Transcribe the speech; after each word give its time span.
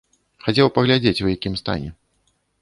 Хацеў 0.45 0.71
паглядзець, 0.77 1.23
у 1.27 1.29
якім 1.35 1.53
стане. 1.61 1.89